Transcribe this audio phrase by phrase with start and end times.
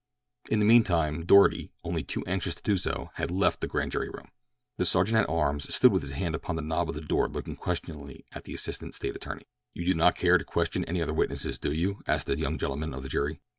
[0.49, 3.91] In the mean time, Doarty, only too anxious to do so, had left the grand
[3.91, 4.31] jury room.
[4.77, 7.55] The sergeant at arms stood with his hand upon the knob of the door looking
[7.55, 9.45] questioningly at the assistant State attorney.
[9.75, 12.95] "You do not care to question any other witnesses, do you?" asked that young gentleman
[12.95, 13.41] of the jury.